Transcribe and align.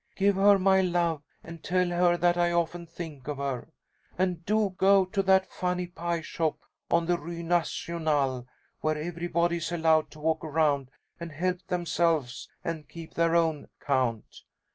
Give 0.15 0.35
her 0.37 0.57
my 0.57 0.81
love, 0.81 1.21
and 1.43 1.63
tell 1.63 1.89
her 1.89 2.17
that 2.17 2.35
I 2.35 2.51
often 2.51 2.87
think 2.87 3.27
of 3.27 3.37
her. 3.37 3.67
And 4.17 4.43
do 4.47 4.71
go 4.71 5.05
to 5.05 5.21
that 5.21 5.51
funny 5.53 5.85
pie 5.85 6.21
shop 6.21 6.57
on 6.89 7.05
the 7.05 7.19
Rue 7.19 7.43
Nationale, 7.43 8.47
where 8.79 8.97
everybody 8.97 9.57
is 9.57 9.71
allowed 9.71 10.09
to 10.09 10.19
walk 10.19 10.43
around 10.43 10.89
and 11.19 11.31
help 11.31 11.63
themselves 11.67 12.49
and 12.63 12.89
keep 12.89 13.13
their 13.13 13.35
own 13.35 13.67
count. 13.79 14.41